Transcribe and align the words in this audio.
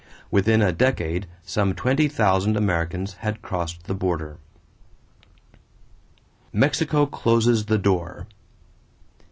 Within 0.31 0.63
a 0.63 0.71
decade 0.71 1.27
some 1.43 1.75
twenty 1.75 2.07
thousand 2.07 2.57
Americans 2.57 3.13
had 3.19 3.43
crossed 3.43 3.83
the 3.83 3.93
border. 3.93 4.37
=Mexico 6.51 7.05
Closes 7.05 7.65
the 7.65 7.77
Door. 7.77 8.25